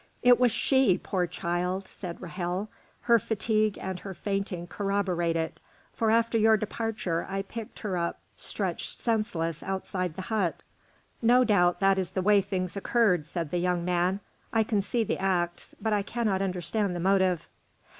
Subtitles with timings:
[0.23, 2.69] "It was she, poor child!" said Ra'hel;
[3.01, 5.59] "her fatigue and her fainting corroborate it,
[5.93, 10.63] for after your departure I picked her up stretched senseless outside the hut."
[11.21, 14.21] "No doubt that is the way things occurred," said the young man.
[14.51, 17.47] "I can see the acts, but I cannot understand the motive."